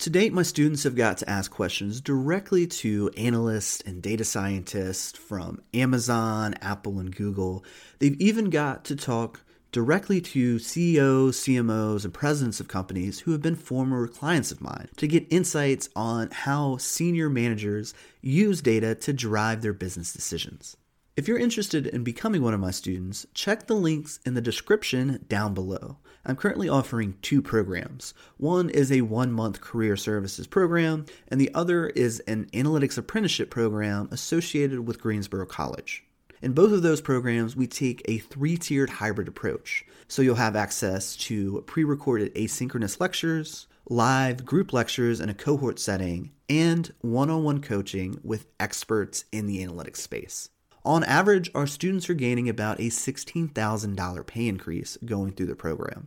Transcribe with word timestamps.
To 0.00 0.10
date, 0.10 0.32
my 0.32 0.42
students 0.42 0.82
have 0.82 0.94
got 0.94 1.16
to 1.18 1.30
ask 1.30 1.50
questions 1.50 2.02
directly 2.02 2.66
to 2.66 3.10
analysts 3.16 3.80
and 3.80 4.02
data 4.02 4.24
scientists 4.24 5.16
from 5.18 5.62
Amazon, 5.72 6.54
Apple, 6.60 6.98
and 6.98 7.16
Google. 7.16 7.64
They've 7.98 8.20
even 8.20 8.50
got 8.50 8.84
to 8.84 8.96
talk 8.96 9.40
directly 9.72 10.20
to 10.20 10.58
CEOs, 10.58 11.38
CMOs, 11.38 12.04
and 12.04 12.12
presidents 12.12 12.60
of 12.60 12.68
companies 12.68 13.20
who 13.20 13.32
have 13.32 13.40
been 13.40 13.56
former 13.56 14.06
clients 14.06 14.52
of 14.52 14.60
mine 14.60 14.88
to 14.98 15.08
get 15.08 15.26
insights 15.30 15.88
on 15.96 16.30
how 16.30 16.76
senior 16.76 17.30
managers 17.30 17.94
use 18.20 18.60
data 18.60 18.94
to 18.96 19.14
drive 19.14 19.62
their 19.62 19.72
business 19.72 20.12
decisions. 20.12 20.76
If 21.16 21.26
you're 21.26 21.38
interested 21.38 21.86
in 21.86 22.04
becoming 22.04 22.42
one 22.42 22.52
of 22.52 22.60
my 22.60 22.70
students, 22.70 23.26
check 23.32 23.66
the 23.66 23.74
links 23.74 24.20
in 24.26 24.34
the 24.34 24.42
description 24.42 25.24
down 25.28 25.54
below. 25.54 25.96
I'm 26.28 26.34
currently 26.34 26.68
offering 26.68 27.16
two 27.22 27.40
programs. 27.40 28.12
One 28.36 28.68
is 28.68 28.90
a 28.90 29.02
one 29.02 29.30
month 29.30 29.60
career 29.60 29.96
services 29.96 30.48
program, 30.48 31.06
and 31.28 31.40
the 31.40 31.54
other 31.54 31.86
is 31.90 32.18
an 32.26 32.46
analytics 32.52 32.98
apprenticeship 32.98 33.48
program 33.48 34.08
associated 34.10 34.88
with 34.88 35.00
Greensboro 35.00 35.46
College. 35.46 36.04
In 36.42 36.52
both 36.52 36.72
of 36.72 36.82
those 36.82 37.00
programs, 37.00 37.54
we 37.54 37.68
take 37.68 38.02
a 38.06 38.18
three 38.18 38.56
tiered 38.56 38.90
hybrid 38.90 39.28
approach. 39.28 39.84
So 40.08 40.20
you'll 40.20 40.34
have 40.34 40.56
access 40.56 41.14
to 41.16 41.62
pre 41.68 41.84
recorded 41.84 42.34
asynchronous 42.34 42.98
lectures, 43.00 43.68
live 43.88 44.44
group 44.44 44.72
lectures 44.72 45.20
in 45.20 45.28
a 45.28 45.34
cohort 45.34 45.78
setting, 45.78 46.32
and 46.48 46.92
one 47.02 47.30
on 47.30 47.44
one 47.44 47.60
coaching 47.60 48.18
with 48.24 48.48
experts 48.58 49.26
in 49.30 49.46
the 49.46 49.64
analytics 49.64 49.98
space. 49.98 50.48
On 50.86 51.02
average, 51.02 51.50
our 51.52 51.66
students 51.66 52.08
are 52.08 52.14
gaining 52.14 52.48
about 52.48 52.78
a 52.78 52.90
$16,000 52.90 54.26
pay 54.26 54.46
increase 54.46 54.96
going 55.04 55.32
through 55.32 55.46
the 55.46 55.56
program. 55.56 56.06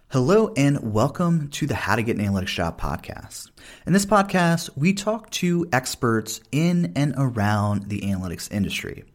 Hello 0.11 0.51
and 0.57 0.91
welcome 0.91 1.47
to 1.51 1.65
the 1.65 1.73
How 1.73 1.95
to 1.95 2.03
Get 2.03 2.17
an 2.17 2.25
Analytics 2.25 2.47
Job 2.47 2.77
podcast. 2.77 3.49
In 3.87 3.93
this 3.93 4.05
podcast, 4.05 4.69
we 4.75 4.91
talk 4.93 5.29
to 5.29 5.65
experts 5.71 6.41
in 6.51 6.91
and 6.97 7.13
around 7.15 7.83
the 7.83 8.01
analytics 8.01 8.51
industry. 8.51 9.05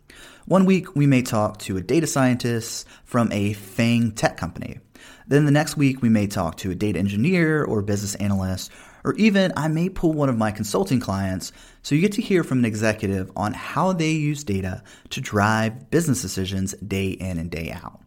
One 0.47 0.64
week, 0.64 0.97
we 0.97 1.06
may 1.06 1.20
talk 1.20 1.58
to 1.58 1.77
a 1.77 1.83
data 1.83 2.06
scientist 2.06 2.89
from 3.05 3.30
a 3.30 3.52
FANG 3.52 4.12
tech 4.12 4.39
company. 4.39 4.80
Then 5.27 5.44
the 5.44 5.50
next 5.50 5.77
week, 5.77 6.00
we 6.00 6.08
may 6.08 6.27
talk 6.27 6.56
to 6.58 6.70
a 6.70 6.74
data 6.74 6.98
engineer 6.98 7.62
or 7.62 7.83
business 7.83 8.14
analyst, 8.14 8.72
or 9.05 9.12
even 9.17 9.52
I 9.55 9.69
may 9.69 9.91
pull 9.91 10.14
one 10.14 10.30
of 10.30 10.39
my 10.39 10.50
consulting 10.50 11.00
clients 11.00 11.52
so 11.83 11.94
you 11.94 12.00
get 12.00 12.12
to 12.12 12.22
hear 12.22 12.42
from 12.42 12.61
an 12.61 12.64
executive 12.64 13.30
on 13.36 13.52
how 13.52 13.92
they 13.92 14.12
use 14.12 14.44
data 14.44 14.83
to 15.11 15.20
drive 15.20 15.90
business 15.90 16.23
decisions 16.23 16.73
day 16.77 17.11
in 17.11 17.36
and 17.36 17.51
day 17.51 17.70
out. 17.70 18.01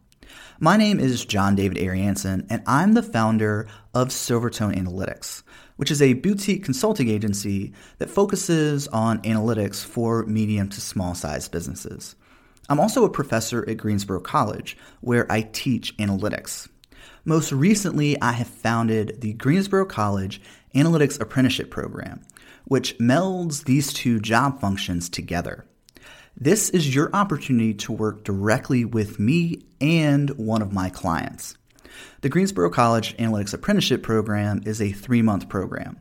My 0.62 0.76
name 0.76 1.00
is 1.00 1.24
John 1.24 1.56
David 1.56 1.78
Ariansen, 1.78 2.46
and 2.50 2.62
I'm 2.68 2.92
the 2.92 3.02
founder 3.02 3.66
of 3.94 4.10
Silvertone 4.10 4.76
Analytics, 4.76 5.42
which 5.78 5.90
is 5.90 6.02
a 6.02 6.16
boutique 6.16 6.66
consulting 6.66 7.08
agency 7.08 7.72
that 8.00 8.10
focuses 8.10 8.86
on 8.90 9.22
analytics 9.22 9.86
for 9.86 10.26
medium 10.26 10.68
to 10.68 10.82
small 10.82 11.16
sized 11.16 11.54
businesses. 11.54 12.18
I'm 12.68 12.78
also 12.78 13.06
a 13.06 13.10
professor 13.10 13.68
at 13.70 13.78
Greensboro 13.78 14.20
College, 14.20 14.76
where 15.00 15.32
I 15.32 15.44
teach 15.44 15.96
analytics. 15.96 16.68
Most 17.24 17.54
recently, 17.54 18.22
I 18.22 18.34
have 18.34 18.48
founded 18.48 19.22
the 19.22 19.32
Greensboro 19.36 19.86
College 19.86 20.42
Analytics 20.76 21.22
Apprenticeship 21.22 21.72
Program, 21.72 22.20
which 22.66 22.98
melds 22.98 23.64
these 23.64 23.94
two 23.94 24.20
job 24.20 24.60
functions 24.60 25.08
together. 25.08 25.69
This 26.42 26.70
is 26.70 26.96
your 26.96 27.10
opportunity 27.14 27.74
to 27.74 27.92
work 27.92 28.24
directly 28.24 28.86
with 28.86 29.20
me 29.20 29.66
and 29.82 30.30
one 30.38 30.62
of 30.62 30.72
my 30.72 30.90
clients. 30.90 31.58
The 32.22 32.30
Greensboro 32.30 32.70
College 32.70 33.18
Analytics 33.18 33.54
Apprenticeship 33.54 34.04
Program 34.04 34.62
is 34.66 34.82
a 34.82 34.94
three 34.94 35.22
month 35.22 35.50
program. 35.50 36.00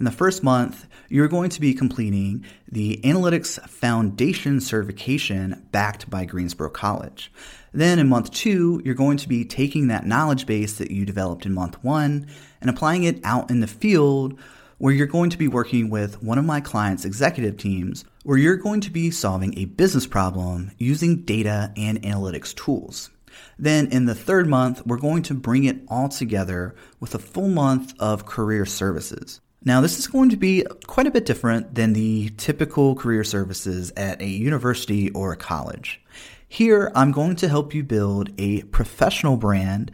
In 0.00 0.04
the 0.04 0.10
first 0.10 0.42
month, 0.42 0.88
you're 1.08 1.28
going 1.28 1.50
to 1.50 1.60
be 1.60 1.72
completing 1.72 2.44
the 2.68 3.00
Analytics 3.04 3.60
Foundation 3.68 4.60
certification 4.60 5.68
backed 5.70 6.10
by 6.10 6.24
Greensboro 6.24 6.70
College. 6.70 7.30
Then 7.72 8.00
in 8.00 8.08
month 8.08 8.32
two, 8.32 8.82
you're 8.84 8.96
going 8.96 9.18
to 9.18 9.28
be 9.28 9.44
taking 9.44 9.86
that 9.86 10.04
knowledge 10.04 10.46
base 10.46 10.78
that 10.78 10.90
you 10.90 11.06
developed 11.06 11.46
in 11.46 11.54
month 11.54 11.82
one 11.84 12.26
and 12.60 12.68
applying 12.68 13.04
it 13.04 13.20
out 13.22 13.50
in 13.50 13.60
the 13.60 13.68
field 13.68 14.36
where 14.78 14.92
you're 14.92 15.06
going 15.06 15.30
to 15.30 15.38
be 15.38 15.48
working 15.48 15.90
with 15.90 16.22
one 16.22 16.38
of 16.38 16.44
my 16.44 16.60
clients' 16.60 17.04
executive 17.04 17.56
teams, 17.56 18.04
where 18.24 18.38
you're 18.38 18.56
going 18.56 18.80
to 18.80 18.90
be 18.90 19.10
solving 19.10 19.58
a 19.58 19.64
business 19.64 20.06
problem 20.06 20.70
using 20.78 21.22
data 21.22 21.72
and 21.76 22.02
analytics 22.02 22.54
tools. 22.54 23.10
Then 23.58 23.86
in 23.88 24.06
the 24.06 24.14
third 24.14 24.48
month, 24.48 24.86
we're 24.86 24.98
going 24.98 25.22
to 25.24 25.34
bring 25.34 25.64
it 25.64 25.80
all 25.88 26.08
together 26.08 26.74
with 27.00 27.14
a 27.14 27.18
full 27.18 27.48
month 27.48 27.94
of 27.98 28.26
career 28.26 28.66
services. 28.66 29.40
Now, 29.64 29.80
this 29.80 29.98
is 29.98 30.06
going 30.06 30.30
to 30.30 30.36
be 30.36 30.64
quite 30.86 31.06
a 31.06 31.10
bit 31.10 31.26
different 31.26 31.74
than 31.74 31.92
the 31.92 32.30
typical 32.36 32.94
career 32.94 33.24
services 33.24 33.92
at 33.96 34.20
a 34.22 34.26
university 34.26 35.10
or 35.10 35.32
a 35.32 35.36
college. 35.36 36.00
Here, 36.48 36.92
I'm 36.94 37.10
going 37.10 37.36
to 37.36 37.48
help 37.48 37.74
you 37.74 37.82
build 37.82 38.30
a 38.38 38.62
professional 38.62 39.36
brand 39.36 39.90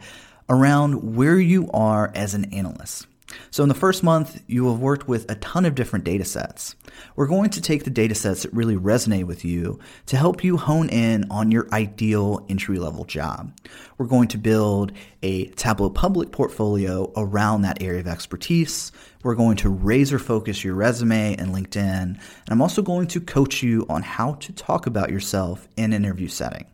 around 0.47 1.15
where 1.15 1.39
you 1.39 1.71
are 1.71 2.11
as 2.13 2.35
an 2.35 2.53
analyst. 2.53 3.07
So 3.53 3.61
in 3.61 3.69
the 3.69 3.75
first 3.75 4.01
month, 4.01 4.41
you 4.47 4.67
have 4.71 4.79
worked 4.79 5.07
with 5.07 5.29
a 5.29 5.35
ton 5.35 5.63
of 5.65 5.75
different 5.75 6.05
data 6.05 6.25
sets. 6.25 6.75
We're 7.15 7.27
going 7.27 7.51
to 7.51 7.61
take 7.61 7.83
the 7.83 7.91
data 7.91 8.15
sets 8.15 8.41
that 8.41 8.51
really 8.51 8.75
resonate 8.75 9.25
with 9.25 9.45
you 9.45 9.77
to 10.07 10.17
help 10.17 10.43
you 10.43 10.57
hone 10.57 10.89
in 10.89 11.29
on 11.29 11.51
your 11.51 11.67
ideal 11.71 12.47
entry 12.49 12.79
level 12.79 13.05
job. 13.05 13.55
We're 13.99 14.07
going 14.07 14.29
to 14.29 14.39
build 14.39 14.91
a 15.21 15.49
Tableau 15.49 15.91
Public 15.91 16.31
portfolio 16.31 17.13
around 17.15 17.61
that 17.61 17.83
area 17.83 17.99
of 17.99 18.07
expertise. 18.07 18.91
We're 19.21 19.35
going 19.35 19.57
to 19.57 19.69
razor 19.69 20.17
focus 20.17 20.63
your 20.63 20.73
resume 20.73 21.35
and 21.35 21.53
LinkedIn. 21.53 22.01
And 22.01 22.19
I'm 22.47 22.59
also 22.63 22.81
going 22.81 23.05
to 23.09 23.21
coach 23.21 23.61
you 23.61 23.85
on 23.87 24.01
how 24.01 24.33
to 24.33 24.51
talk 24.53 24.87
about 24.87 25.11
yourself 25.11 25.67
in 25.77 25.93
an 25.93 26.03
interview 26.05 26.27
setting. 26.27 26.65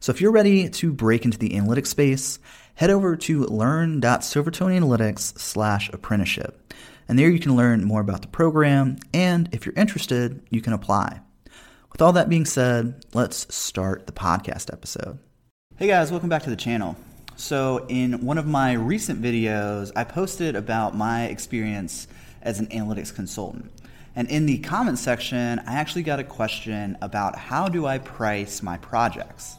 So 0.00 0.12
if 0.12 0.22
you're 0.22 0.32
ready 0.32 0.70
to 0.70 0.92
break 0.92 1.26
into 1.26 1.38
the 1.38 1.50
analytics 1.50 1.88
space, 1.88 2.38
head 2.76 2.90
over 2.90 3.16
to 3.16 3.44
learn.silvertoneanalytics 3.44 5.38
slash 5.38 5.88
apprenticeship. 5.92 6.74
And 7.08 7.18
there 7.18 7.30
you 7.30 7.40
can 7.40 7.56
learn 7.56 7.84
more 7.84 8.00
about 8.00 8.20
the 8.22 8.28
program, 8.28 8.98
and 9.14 9.48
if 9.52 9.64
you're 9.64 9.74
interested, 9.76 10.42
you 10.50 10.60
can 10.60 10.72
apply. 10.72 11.20
With 11.90 12.02
all 12.02 12.12
that 12.12 12.28
being 12.28 12.44
said, 12.44 13.02
let's 13.14 13.52
start 13.54 14.06
the 14.06 14.12
podcast 14.12 14.70
episode. 14.72 15.18
Hey 15.76 15.86
guys, 15.86 16.10
welcome 16.10 16.28
back 16.28 16.42
to 16.42 16.50
the 16.50 16.56
channel. 16.56 16.96
So, 17.36 17.86
in 17.88 18.24
one 18.24 18.38
of 18.38 18.46
my 18.46 18.72
recent 18.72 19.22
videos, 19.22 19.92
I 19.94 20.04
posted 20.04 20.56
about 20.56 20.96
my 20.96 21.26
experience 21.26 22.08
as 22.42 22.60
an 22.60 22.66
analytics 22.66 23.14
consultant. 23.14 23.70
And 24.14 24.28
in 24.28 24.46
the 24.46 24.58
comments 24.58 25.02
section, 25.02 25.58
I 25.60 25.74
actually 25.74 26.02
got 26.02 26.18
a 26.18 26.24
question 26.24 26.96
about 27.00 27.38
how 27.38 27.68
do 27.68 27.86
I 27.86 27.98
price 27.98 28.62
my 28.62 28.78
projects? 28.78 29.56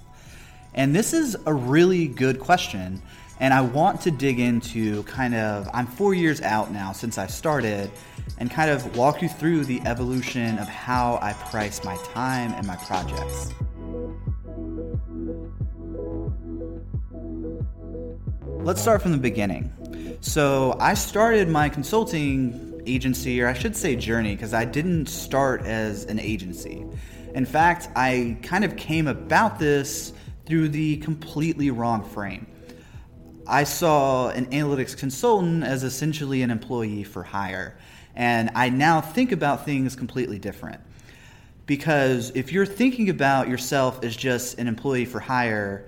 And 0.74 0.96
this 0.96 1.14
is 1.14 1.36
a 1.46 1.54
really 1.54 2.08
good 2.08 2.40
question. 2.40 3.02
And 3.40 3.54
I 3.54 3.62
want 3.62 4.02
to 4.02 4.12
dig 4.12 4.40
into 4.40 5.04
kind 5.04 5.36
of, 5.36 5.70
I'm 5.74 5.86
four 5.86 6.16
years 6.16 6.42
out 6.42 6.72
now 6.72 6.92
since 6.92 7.18
I 7.18 7.28
started, 7.28 7.92
and 8.40 8.50
kind 8.50 8.72
of 8.72 8.98
walk 8.98 9.22
you 9.22 9.30
through 9.30 9.66
the 9.66 9.80
evolution 9.82 10.58
of 10.58 10.68
how 10.68 11.20
I 11.22 11.34
price 11.34 11.84
my 11.84 11.96
time 12.14 12.52
and 12.54 12.66
my 12.66 12.76
projects. 12.78 13.54
Let's 18.64 18.82
start 18.82 19.02
from 19.02 19.12
the 19.12 19.18
beginning. 19.20 19.72
So, 20.20 20.76
I 20.80 20.96
started 20.96 21.48
my 21.48 21.70
consulting 21.70 22.82
agency, 22.88 23.40
or 23.40 23.48
I 23.48 23.54
should 23.54 23.76
say 23.76 23.96
journey, 23.96 24.36
because 24.36 24.54
I 24.54 24.66
didn't 24.66 25.08
start 25.08 25.62
as 25.62 26.06
an 26.06 26.20
agency. 26.20 26.84
In 27.36 27.46
fact, 27.46 27.88
I 27.96 28.38
kind 28.42 28.66
of 28.66 28.76
came 28.78 29.08
about 29.08 29.60
this 29.60 30.12
through 30.48 30.70
the 30.70 30.98
completely 30.98 31.70
wrong 31.70 32.04
frame. 32.04 32.48
I 33.46 33.64
saw 33.64 34.30
an 34.30 34.48
analytics 34.48 34.98
consultant 34.98 35.64
as 35.64 35.84
essentially 35.84 36.42
an 36.42 36.52
employee 36.52 37.04
for 37.04 37.24
hire. 37.24 37.78
And 38.16 38.50
I 38.56 38.70
now 38.70 39.00
think 39.00 39.32
about 39.32 39.66
things 39.66 39.96
completely 39.96 40.40
different. 40.40 40.82
Because 41.66 42.32
if 42.34 42.52
you're 42.52 42.66
thinking 42.66 43.10
about 43.10 43.48
yourself 43.48 44.04
as 44.04 44.16
just 44.16 44.58
an 44.58 44.68
employee 44.68 45.06
for 45.06 45.20
hire, 45.20 45.88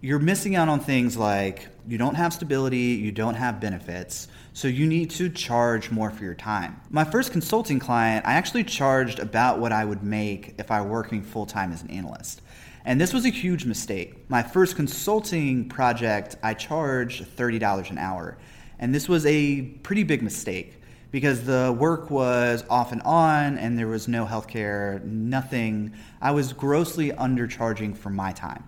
you're 0.00 0.18
missing 0.18 0.54
out 0.56 0.68
on 0.68 0.80
things 0.80 1.16
like 1.16 1.68
you 1.86 1.96
don't 1.96 2.16
have 2.16 2.32
stability, 2.32 2.76
you 2.76 3.12
don't 3.12 3.34
have 3.34 3.60
benefits, 3.60 4.28
so 4.52 4.68
you 4.68 4.86
need 4.86 5.10
to 5.10 5.30
charge 5.30 5.90
more 5.90 6.10
for 6.10 6.24
your 6.24 6.34
time. 6.34 6.80
My 6.90 7.04
first 7.04 7.32
consulting 7.32 7.78
client, 7.78 8.26
I 8.26 8.34
actually 8.34 8.64
charged 8.64 9.18
about 9.18 9.60
what 9.60 9.72
I 9.72 9.84
would 9.84 10.02
make 10.02 10.56
if 10.58 10.70
I 10.70 10.80
were 10.82 10.90
working 10.90 11.22
full 11.22 11.46
time 11.46 11.72
as 11.72 11.82
an 11.82 11.90
analyst. 11.90 12.42
And 12.84 13.00
this 13.00 13.14
was 13.14 13.24
a 13.24 13.30
huge 13.30 13.64
mistake. 13.64 14.28
My 14.28 14.42
first 14.42 14.76
consulting 14.76 15.68
project, 15.68 16.36
I 16.42 16.52
charged 16.52 17.24
$30 17.36 17.90
an 17.90 17.98
hour. 17.98 18.36
And 18.78 18.94
this 18.94 19.08
was 19.08 19.24
a 19.24 19.62
pretty 19.62 20.02
big 20.02 20.22
mistake 20.22 20.80
because 21.10 21.44
the 21.44 21.74
work 21.78 22.10
was 22.10 22.64
off 22.68 22.92
and 22.92 23.00
on 23.02 23.56
and 23.56 23.78
there 23.78 23.86
was 23.86 24.06
no 24.06 24.26
healthcare, 24.26 25.02
nothing. 25.04 25.94
I 26.20 26.32
was 26.32 26.52
grossly 26.52 27.12
undercharging 27.12 27.96
for 27.96 28.10
my 28.10 28.32
time. 28.32 28.64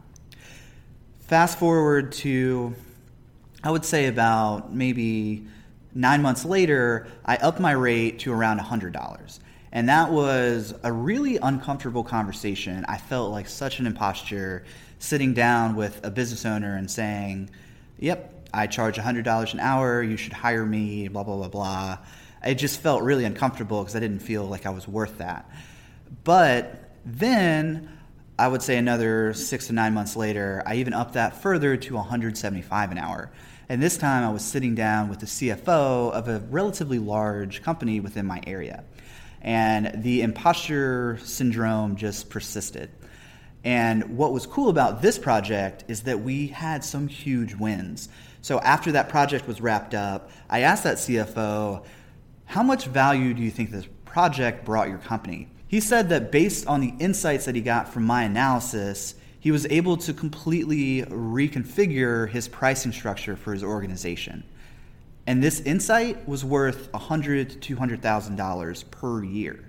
Fast 1.19 1.59
forward 1.59 2.13
to, 2.13 2.75
I 3.63 3.71
would 3.71 3.85
say 3.85 4.07
about 4.07 4.73
maybe 4.73 5.47
nine 5.93 6.23
months 6.23 6.45
later, 6.45 7.09
I 7.25 7.37
upped 7.37 7.61
my 7.61 7.73
rate 7.73 8.21
to 8.21 8.33
around 8.33 8.61
$100. 8.61 9.39
And 9.77 9.91
that 9.91 10.11
was 10.11 10.73
a 10.85 10.91
really 10.91 11.37
uncomfortable 11.37 12.03
conversation. 12.03 12.87
I 12.89 12.97
felt 12.97 13.31
like 13.31 13.47
such 13.47 13.79
an 13.79 13.87
imposture 13.87 14.65
sitting 15.01 15.35
down 15.35 15.77
with 15.77 16.01
a 16.03 16.11
business 16.11 16.47
owner 16.47 16.77
and 16.77 16.91
saying, 16.91 17.51
Yep, 17.99 18.49
I 18.55 18.69
charge 18.69 18.97
$100 18.97 19.53
an 19.53 19.61
hour. 19.61 20.03
You 20.03 20.17
should 20.17 20.33
hire 20.33 20.65
me, 20.65 21.09
blah, 21.09 21.25
blah, 21.25 21.37
blah, 21.37 21.49
blah. 21.49 21.99
It 22.43 22.55
just 22.55 22.81
felt 22.81 23.03
really 23.03 23.27
uncomfortable 23.27 23.83
because 23.83 23.95
I 23.95 24.01
didn't 24.01 24.21
feel 24.21 24.47
like 24.47 24.65
I 24.65 24.71
was 24.71 24.89
worth 24.89 25.19
that. 25.19 25.47
But 26.25 26.93
then 27.05 27.99
I 28.39 28.49
would 28.49 28.63
say 28.63 28.79
another 28.79 29.35
six 29.35 29.67
to 29.67 29.75
nine 29.75 29.93
months 29.93 30.17
later, 30.17 30.63
I 30.65 30.77
even 30.77 30.95
upped 30.95 31.13
that 31.13 31.43
further 31.43 31.77
to 31.77 31.95
175 31.97 32.93
an 32.93 32.97
hour. 32.97 33.31
And 33.69 33.83
this 33.83 33.99
time 33.99 34.25
I 34.25 34.33
was 34.33 34.43
sitting 34.43 34.75
down 34.75 35.11
with 35.11 35.21
the 35.21 35.27
CFO 35.27 36.13
of 36.13 36.29
a 36.29 36.39
relatively 36.49 36.99
large 36.99 37.63
company 37.63 38.01
within 38.01 38.25
my 38.25 38.41
area 38.47 38.83
and 39.47 40.03
the 40.03 40.23
imposter 40.23 41.19
syndrome 41.23 41.95
just 41.95 42.29
persisted. 42.29 42.91
And 43.63 44.19
what 44.19 44.33
was 44.33 44.45
cool 44.45 44.69
about 44.69 45.03
this 45.03 45.19
project 45.19 45.85
is 45.89 46.03
that 46.03 46.21
we 46.21 46.49
had 46.49 46.85
some 46.85 47.07
huge 47.07 47.55
wins. 47.55 48.09
So 48.43 48.59
after 48.61 48.93
that 48.93 49.09
project 49.09 49.47
was 49.47 49.61
wrapped 49.61 49.95
up, 49.95 50.31
I 50.51 50.61
asked 50.61 50.83
that 50.85 50.97
CFO, 50.99 51.85
How 52.45 52.63
much 52.63 52.87
value 52.87 53.35
do 53.35 53.43
you 53.43 53.51
think 53.51 53.71
this 53.71 53.87
project 54.05 54.65
brought 54.65 54.89
your 54.89 54.99
company? 54.99 55.49
He 55.69 55.81
said 55.81 56.09
that 56.09 56.33
based 56.33 56.67
on 56.67 56.81
the 56.81 56.95
insights 56.99 57.45
that 57.47 57.55
he 57.55 57.61
got 57.61 57.89
from 57.89 58.05
my 58.05 58.25
analysis, 58.25 59.15
he 59.39 59.53
was 59.53 59.67
able 59.67 59.97
to 59.99 60.13
completely 60.13 61.03
reconfigure 61.03 62.29
his 62.29 62.49
pricing 62.49 62.93
structure 62.93 63.37
for 63.37 63.53
his 63.53 63.63
organization. 63.63 64.45
And 65.27 65.43
this 65.43 65.61
insight 65.61 66.29
was 66.29 66.45
worth 66.45 66.93
100 66.93 67.61
to 67.63 67.77
$200,000 67.77 68.91
per 68.91 69.25
year. 69.25 69.65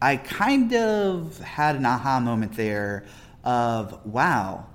I 0.00 0.16
kind 0.16 0.72
of 0.74 1.38
had 1.38 1.76
an 1.76 1.84
aha 1.84 2.20
moment 2.20 2.56
there 2.56 3.04
of 3.44 4.04
wow, 4.06 4.66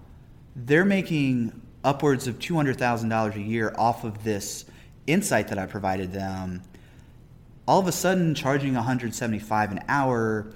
they're 0.55 0.85
making 0.85 1.61
upwards 1.83 2.27
of 2.27 2.37
$200,000 2.37 3.35
a 3.35 3.39
year 3.39 3.73
off 3.77 4.03
of 4.03 4.23
this 4.23 4.65
insight 5.07 5.47
that 5.47 5.57
I 5.57 5.65
provided 5.65 6.13
them. 6.13 6.61
All 7.67 7.79
of 7.79 7.87
a 7.87 7.91
sudden, 7.91 8.35
charging 8.35 8.75
175 8.75 9.71
an 9.71 9.79
hour 9.87 10.47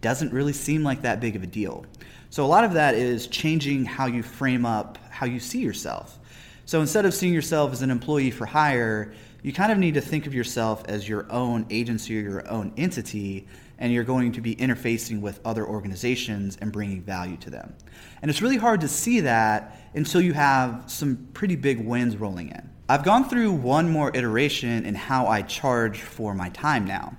doesn't 0.00 0.32
really 0.32 0.52
seem 0.52 0.82
like 0.82 1.02
that 1.02 1.20
big 1.20 1.36
of 1.36 1.42
a 1.42 1.46
deal. 1.46 1.86
So, 2.30 2.44
a 2.44 2.46
lot 2.46 2.64
of 2.64 2.72
that 2.74 2.94
is 2.94 3.28
changing 3.28 3.84
how 3.84 4.06
you 4.06 4.22
frame 4.22 4.66
up 4.66 4.98
how 5.10 5.26
you 5.26 5.40
see 5.40 5.60
yourself. 5.60 6.18
So 6.66 6.80
instead 6.80 7.06
of 7.06 7.14
seeing 7.14 7.32
yourself 7.32 7.72
as 7.72 7.82
an 7.82 7.92
employee 7.92 8.32
for 8.32 8.44
hire, 8.44 9.12
you 9.44 9.52
kind 9.52 9.70
of 9.70 9.78
need 9.78 9.94
to 9.94 10.00
think 10.00 10.26
of 10.26 10.34
yourself 10.34 10.82
as 10.88 11.08
your 11.08 11.30
own 11.30 11.64
agency 11.70 12.18
or 12.18 12.22
your 12.22 12.50
own 12.50 12.72
entity, 12.76 13.46
and 13.78 13.92
you're 13.92 14.02
going 14.02 14.32
to 14.32 14.40
be 14.40 14.56
interfacing 14.56 15.20
with 15.20 15.38
other 15.44 15.64
organizations 15.64 16.58
and 16.60 16.72
bringing 16.72 17.02
value 17.02 17.36
to 17.36 17.50
them. 17.50 17.72
And 18.20 18.28
it's 18.28 18.42
really 18.42 18.56
hard 18.56 18.80
to 18.80 18.88
see 18.88 19.20
that 19.20 19.80
until 19.94 20.20
you 20.20 20.32
have 20.32 20.82
some 20.88 21.28
pretty 21.34 21.54
big 21.54 21.86
wins 21.86 22.16
rolling 22.16 22.48
in. 22.48 22.68
I've 22.88 23.04
gone 23.04 23.28
through 23.28 23.52
one 23.52 23.88
more 23.88 24.10
iteration 24.12 24.84
in 24.84 24.96
how 24.96 25.28
I 25.28 25.42
charge 25.42 26.00
for 26.00 26.34
my 26.34 26.48
time 26.48 26.84
now. 26.84 27.16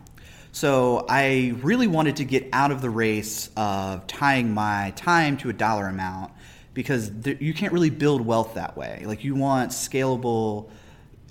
So 0.51 1.05
I 1.07 1.53
really 1.61 1.87
wanted 1.87 2.17
to 2.17 2.25
get 2.25 2.49
out 2.51 2.71
of 2.71 2.81
the 2.81 2.89
race 2.89 3.49
of 3.55 4.07
tying 4.07 4.53
my 4.53 4.91
time 4.97 5.37
to 5.37 5.49
a 5.49 5.53
dollar 5.53 5.87
amount 5.87 6.33
because 6.77 7.09
you 7.39 7.55
can't 7.55 7.73
really 7.73 7.89
build 7.89 8.21
wealth 8.21 8.53
that 8.53 8.77
way. 8.77 9.01
Like 9.07 9.23
you 9.23 9.33
want 9.33 9.71
scalable 9.71 10.69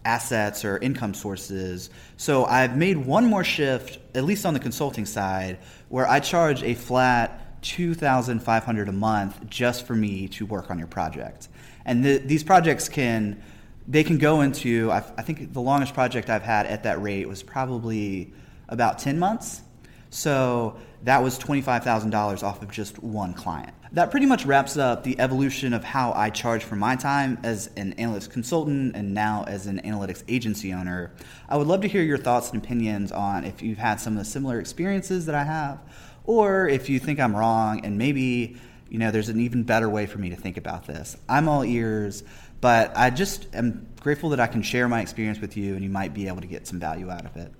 assets 0.05 0.65
or 0.65 0.77
income 0.79 1.15
sources. 1.15 1.89
So 2.17 2.47
I've 2.47 2.77
made 2.77 2.97
one 2.97 3.27
more 3.27 3.45
shift, 3.45 4.01
at 4.17 4.25
least 4.25 4.45
on 4.45 4.55
the 4.55 4.59
consulting 4.59 5.07
side, 5.07 5.59
where 5.89 6.05
I 6.09 6.19
charge 6.19 6.65
a 6.65 6.75
flat 6.75 7.63
2500 7.63 8.89
a 8.89 8.93
month 8.93 9.49
just 9.49 9.87
for 9.87 9.95
me 9.95 10.27
to 10.31 10.45
work 10.47 10.69
on 10.69 10.81
your 10.81 10.89
project. 10.89 11.47
And 11.85 12.03
th- 12.03 12.23
these 12.23 12.43
projects 12.43 12.89
can 12.89 13.41
they 13.87 14.03
can 14.03 14.19
go 14.19 14.41
into 14.41 14.91
I, 14.91 14.97
I 15.17 15.23
think 15.23 15.53
the 15.53 15.61
longest 15.61 15.95
project 15.95 16.29
I've 16.29 16.43
had 16.43 16.67
at 16.67 16.83
that 16.83 17.01
rate 17.01 17.29
was 17.29 17.45
probably 17.45 18.33
about 18.69 18.99
10 18.99 19.17
months. 19.17 19.63
So 20.11 20.77
that 21.07 21.23
was 21.23 21.39
$25,000 21.39 22.43
off 22.43 22.63
of 22.63 22.71
just 22.73 23.01
one 23.01 23.33
client. 23.33 23.73
That 23.93 24.11
pretty 24.11 24.27
much 24.27 24.45
wraps 24.45 24.77
up 24.77 25.05
the 25.05 25.17
evolution 25.21 25.73
of 25.73 25.85
how 25.85 26.13
I 26.13 26.31
charge 26.31 26.65
for 26.65 26.75
my 26.75 26.97
time 26.97 27.39
as 27.45 27.71
an 27.77 27.95
analytics 27.95 28.29
consultant 28.29 28.97
and 28.97 29.15
now 29.15 29.45
as 29.47 29.69
an 29.69 29.81
analytics 29.85 30.25
agency 30.27 30.73
owner. 30.73 31.13
I 31.49 31.59
would 31.59 31.69
love 31.69 31.83
to 31.83 31.89
hear 31.89 32.03
your 32.03 32.19
thoughts 32.19 32.51
and 32.51 32.61
opinions 32.61 33.13
on 33.13 33.45
if 33.45 33.63
you've 33.63 33.79
had 33.79 34.01
some 34.01 34.15
of 34.15 34.19
the 34.19 34.25
similar 34.25 34.59
experiences 34.59 35.27
that 35.27 35.37
I 35.37 35.45
have, 35.45 35.79
or 36.25 36.69
if 36.69 36.89
you 36.89 36.99
think 36.99 37.21
I'm 37.21 37.37
wrong 37.37 37.85
and 37.85 37.97
maybe 37.97 38.57
you 38.89 38.99
know 38.99 39.13
there's 39.13 39.29
an 39.29 39.39
even 39.39 39.63
better 39.63 39.89
way 39.89 40.07
for 40.07 40.19
me 40.19 40.31
to 40.31 40.37
think 40.37 40.57
about 40.57 40.89
this. 40.89 41.17
I'm 41.29 41.49
all 41.49 41.65
ears, 41.65 42.25
but 42.61 42.97
I 42.97 43.11
just 43.11 43.47
am 43.55 43.87
grateful 44.01 44.31
that 44.31 44.41
I 44.41 44.49
can 44.49 44.61
share 44.61 44.89
my 44.89 45.03
experience 45.03 45.41
with 45.41 45.57
you 45.57 45.77
and 45.77 45.85
you 45.85 45.91
might 45.91 46.15
be 46.15 46.27
able 46.27 46.41
to 46.41 46.49
get 46.49 46.67
some 46.67 46.81
value 46.81 47.11
out 47.11 47.27
of 47.27 47.37
it. 47.37 47.53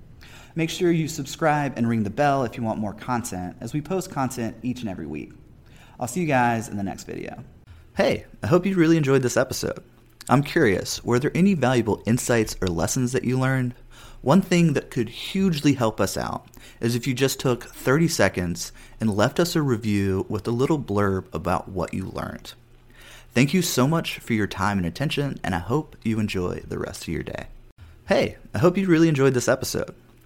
Make 0.57 0.71
sure 0.71 0.91
you 0.91 1.07
subscribe 1.07 1.75
and 1.77 1.87
ring 1.87 2.03
the 2.03 2.09
bell 2.09 2.43
if 2.45 2.57
you 2.57 2.63
want 2.63 2.79
more 2.79 2.95
content, 2.95 3.59
as 3.61 3.75
we 3.75 3.83
post 3.83 4.11
content 4.11 4.57
each 4.63 4.81
and 4.81 4.89
every 4.89 5.05
week. 5.05 5.33
I'll 6.01 6.09
see 6.09 6.23
you 6.23 6.27
guys 6.27 6.71
in 6.71 6.79
the 6.79 6.83
next 6.83 7.05
video. 7.05 7.45
Hey, 7.95 8.25
I 8.43 8.47
hope 8.47 8.65
you 8.65 8.75
really 8.75 8.97
enjoyed 8.97 9.21
this 9.21 9.37
episode. 9.37 9.85
I'm 10.31 10.43
curious, 10.43 11.05
were 11.05 11.19
there 11.19 11.31
any 11.35 11.53
valuable 11.53 12.03
insights 12.07 12.57
or 12.63 12.69
lessons 12.69 13.13
that 13.13 13.25
you 13.25 13.39
learned? 13.39 13.75
One 14.23 14.41
thing 14.41 14.73
that 14.73 14.91
could 14.91 15.11
hugely 15.11 15.75
help 15.75 16.01
us 16.01 16.17
out 16.17 16.47
is 16.81 16.95
if 16.95 17.07
you 17.07 17.13
just 17.13 17.39
took 17.39 17.65
30 17.65 18.09
seconds 18.09 18.73
and 18.99 19.15
left 19.15 19.39
us 19.39 19.57
a 19.57 19.63
review 19.63 20.25
with 20.31 20.49
a 20.49 20.53
little 20.53 20.79
blurb 20.79 21.27
about 21.35 21.69
what 21.69 21.93
you 21.93 22.07
learned. 22.07 22.55
Thank 23.35 23.53
you 23.53 23.61
so 23.61 23.87
much 23.87 24.21
for 24.21 24.33
your 24.33 24.47
time 24.47 24.79
and 24.79 24.87
attention, 24.87 25.39
and 25.45 25.55
I 25.55 25.59
hope 25.59 25.97
you 26.03 26.19
enjoy 26.19 26.63
the 26.67 26.79
rest 26.79 27.03
of 27.03 27.09
your 27.09 27.23
day. 27.23 27.49
Hey, 28.09 28.39
I 28.55 28.59
hope 28.59 28.79
you 28.79 28.87
really 28.87 29.09
enjoyed 29.09 29.35
this 29.35 29.49
episode. 29.49 29.95